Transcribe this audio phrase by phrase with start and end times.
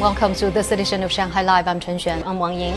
[0.00, 1.68] Welcome to this edition of Shanghai Live.
[1.68, 2.24] I'm Chen Xuan.
[2.24, 2.74] I'm Wang Ying.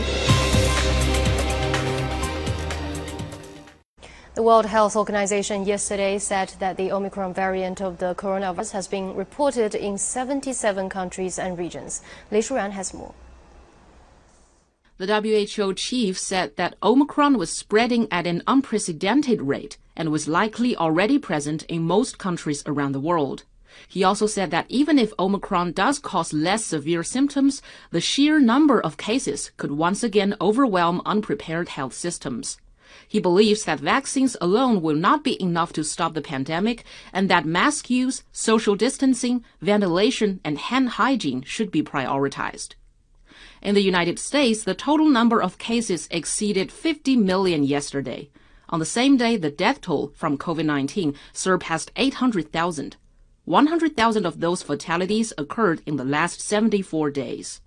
[4.34, 9.16] The World Health Organization yesterday said that the Omicron variant of the coronavirus has been
[9.16, 12.02] reported in 77 countries and regions.
[12.30, 13.14] Lei Shuran has more.
[14.98, 20.76] The WHO chief said that Omicron was spreading at an unprecedented rate and was likely
[20.76, 23.44] already present in most countries around the world.
[23.88, 28.80] He also said that even if Omicron does cause less severe symptoms, the sheer number
[28.80, 32.58] of cases could once again overwhelm unprepared health systems.
[33.08, 37.44] He believes that vaccines alone will not be enough to stop the pandemic and that
[37.44, 42.74] mask use, social distancing, ventilation, and hand hygiene should be prioritized.
[43.62, 48.30] In the United States, the total number of cases exceeded 50 million yesterday.
[48.68, 52.96] On the same day, the death toll from COVID-19 surpassed 800,000.
[53.44, 57.60] 100,000 of those fatalities occurred in the last 74 days.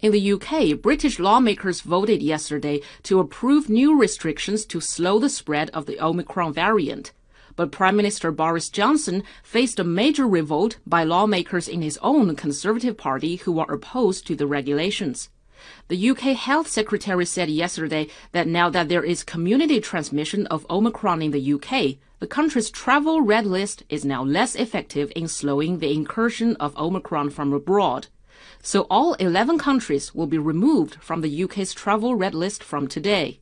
[0.00, 5.70] In the UK, British lawmakers voted yesterday to approve new restrictions to slow the spread
[5.70, 7.12] of the Omicron variant.
[7.54, 12.96] But Prime Minister Boris Johnson faced a major revolt by lawmakers in his own Conservative
[12.96, 15.28] Party who are opposed to the regulations.
[15.88, 21.22] The UK Health Secretary said yesterday that now that there is community transmission of Omicron
[21.22, 25.92] in the UK, the country's travel red list is now less effective in slowing the
[25.92, 28.08] incursion of Omicron from abroad
[28.62, 33.40] so all 11 countries will be removed from the UK's travel red list from today.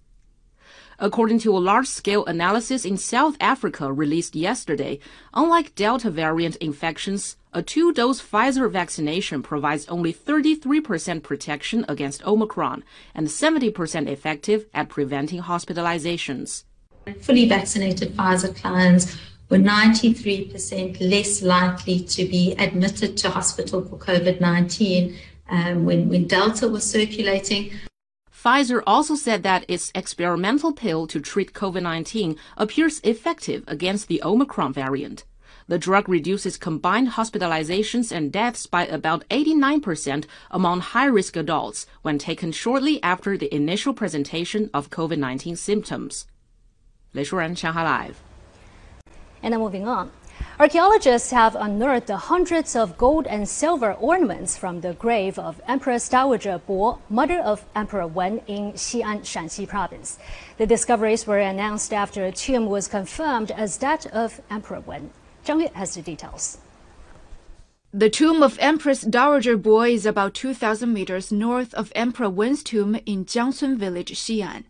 [0.98, 4.98] According to a large-scale analysis in South Africa released yesterday,
[5.32, 12.84] unlike Delta variant infections, a two-dose Pfizer vaccination provides only 33% protection against Omicron
[13.14, 16.64] and 70% effective at preventing hospitalizations.
[17.22, 19.16] Fully vaccinated Pfizer clients
[19.48, 25.16] were 93% less likely to be admitted to hospital for COVID 19
[25.48, 27.72] um, when, when Delta was circulating.
[28.32, 34.22] Pfizer also said that its experimental pill to treat COVID 19 appears effective against the
[34.22, 35.24] Omicron variant.
[35.70, 42.50] The drug reduces combined hospitalizations and deaths by about 89% among high-risk adults when taken
[42.50, 46.26] shortly after the initial presentation of COVID-19 symptoms.
[47.14, 48.20] Lei Shuran, Shanghai Live.
[49.44, 50.10] And then moving on.
[50.58, 56.60] Archaeologists have unearthed hundreds of gold and silver ornaments from the grave of Empress Dowager
[56.66, 60.18] Bo, mother of Emperor Wen in Xi'an, Shaanxi province.
[60.58, 65.12] The discoveries were announced after a tomb was confirmed as that of Emperor Wen.
[65.44, 66.58] Zhang Yue has the details.
[67.92, 72.96] The tomb of Empress Dowager Bo is about 2,000 meters north of Emperor Wen's tomb
[73.04, 74.64] in Jiangcun village, Xi'an.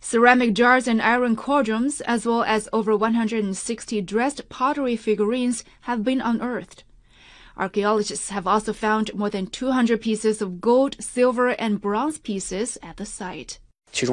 [0.00, 6.20] Ceramic jars and iron cauldrons, as well as over 160 dressed pottery figurines, have been
[6.20, 6.84] unearthed.
[7.56, 12.96] Archaeologists have also found more than 200 pieces of gold, silver, and bronze pieces at
[12.96, 13.58] the site.
[13.92, 14.06] The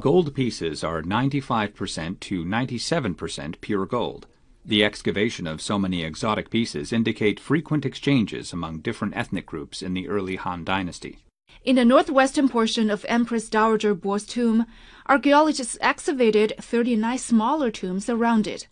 [0.00, 4.26] gold pieces are 95% to 97% pure gold.
[4.64, 9.92] The excavation of so many exotic pieces indicate frequent exchanges among different ethnic groups in
[9.92, 11.18] the early Han Dynasty.
[11.64, 14.66] In the northwestern portion of Empress Dowager Bo's tomb,
[15.06, 18.66] archaeologists excavated 39 smaller tombs around it.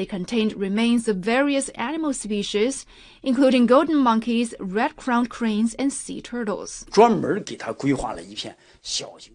[0.00, 2.86] They contained remains of various animal species,
[3.22, 6.86] including golden monkeys, red-crowned cranes, and sea turtles.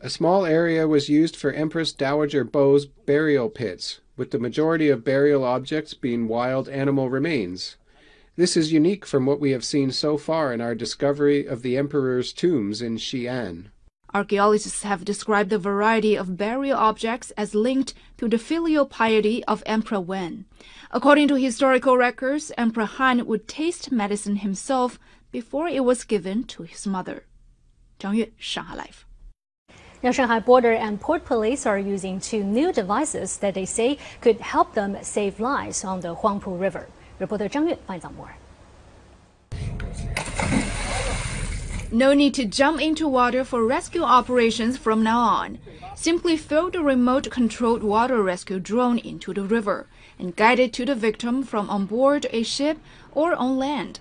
[0.01, 5.03] A small area was used for Empress Dowager Bo's burial pits, with the majority of
[5.03, 7.77] burial objects being wild animal remains.
[8.35, 11.77] This is unique from what we have seen so far in our discovery of the
[11.77, 13.65] emperor's tombs in Xi'an.
[14.15, 19.61] Archaeologists have described the variety of burial objects as linked to the filial piety of
[19.65, 20.45] Emperor Wen.
[20.91, 24.97] According to historical records, Emperor Han would taste medicine himself
[25.33, 27.25] before it was given to his mother.
[27.99, 29.05] Zhang Yue, Shanghai Live.
[30.01, 34.39] Now, Shanghai Border and Port Police are using two new devices that they say could
[34.39, 36.87] help them save lives on the Huangpu River.
[37.19, 38.37] Reporter Zhang Yue finds out more.
[41.91, 45.59] No need to jump into water for rescue operations from now on.
[45.95, 49.87] Simply throw the remote controlled water rescue drone into the river
[50.17, 52.79] and guide it to the victim from on board a ship
[53.11, 53.99] or on land.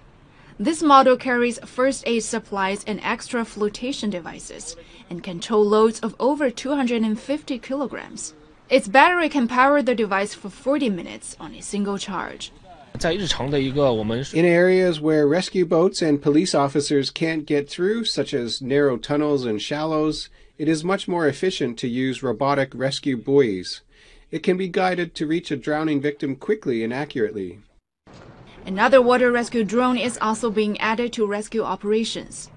[0.58, 4.76] This model carries first aid supplies and extra flotation devices
[5.10, 8.34] and can tow loads of over 250 kilograms.
[8.70, 12.50] Its battery can power the device for 40 minutes on a single charge.
[14.32, 19.44] In areas where rescue boats and police officers can't get through, such as narrow tunnels
[19.44, 23.82] and shallows, it is much more efficient to use robotic rescue buoys.
[24.30, 27.58] It can be guided to reach a drowning victim quickly and accurately.
[28.64, 32.48] Another water rescue drone is also being added to rescue operations.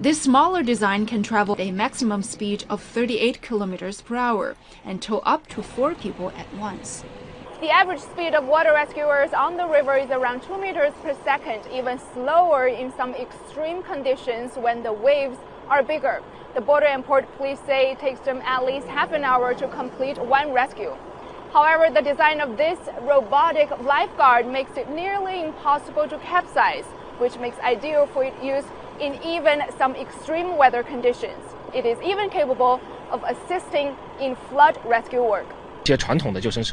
[0.00, 5.18] This smaller design can travel a maximum speed of 38 kilometers per hour and tow
[5.18, 7.04] up to four people at once.
[7.62, 11.62] The average speed of water rescuers on the river is around 2 meters per second,
[11.72, 15.38] even slower in some extreme conditions when the waves
[15.68, 16.24] are bigger.
[16.56, 19.68] The Border and Port Police say it takes them at least half an hour to
[19.68, 20.96] complete one rescue.
[21.52, 26.86] However, the design of this robotic lifeguard makes it nearly impossible to capsize,
[27.18, 28.64] which makes ideal for use
[28.98, 31.54] in even some extreme weather conditions.
[31.72, 32.80] It is even capable
[33.12, 35.46] of assisting in flood rescue work.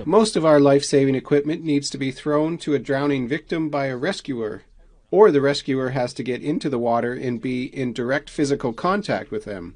[0.05, 3.87] Most of our life saving equipment needs to be thrown to a drowning victim by
[3.87, 4.63] a rescuer,
[5.09, 9.31] or the rescuer has to get into the water and be in direct physical contact
[9.31, 9.75] with them.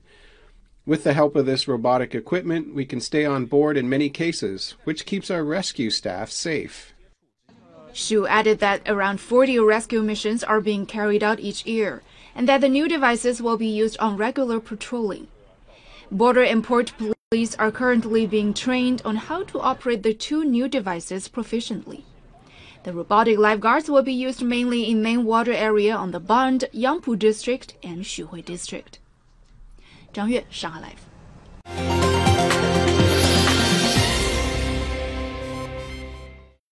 [0.86, 4.76] With the help of this robotic equipment, we can stay on board in many cases,
[4.84, 6.94] which keeps our rescue staff safe.
[7.94, 12.04] Xu added that around 40 rescue missions are being carried out each year,
[12.36, 15.28] and that the new devices will be used on regular patrolling.
[16.12, 20.46] Border and Port Police Police are currently being trained on how to operate the two
[20.46, 22.04] new devices proficiently.
[22.84, 27.18] The robotic lifeguards will be used mainly in main water area on the Bund, Yangpu
[27.18, 29.00] District, and Xuhui District.
[30.14, 32.03] 张悦，上海 Live。